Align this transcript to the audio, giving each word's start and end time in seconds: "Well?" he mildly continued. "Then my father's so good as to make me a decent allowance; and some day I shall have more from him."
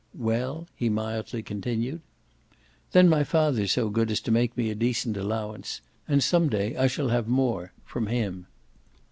"Well?" 0.17 0.67
he 0.75 0.89
mildly 0.89 1.43
continued. 1.43 2.01
"Then 2.91 3.07
my 3.07 3.23
father's 3.23 3.73
so 3.73 3.89
good 3.91 4.09
as 4.09 4.19
to 4.21 4.31
make 4.31 4.57
me 4.57 4.71
a 4.71 4.73
decent 4.73 5.15
allowance; 5.15 5.79
and 6.07 6.23
some 6.23 6.49
day 6.49 6.75
I 6.75 6.87
shall 6.87 7.09
have 7.09 7.27
more 7.27 7.71
from 7.85 8.07
him." 8.07 8.47